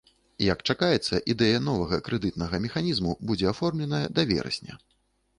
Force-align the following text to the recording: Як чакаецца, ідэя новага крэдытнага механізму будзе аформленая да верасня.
Як 0.43 0.61
чакаецца, 0.73 1.17
ідэя 1.33 1.59
новага 1.65 1.99
крэдытнага 2.07 2.59
механізму 2.63 3.11
будзе 3.33 3.45
аформленая 3.51 4.01
да 4.21 4.25
верасня. 4.33 4.73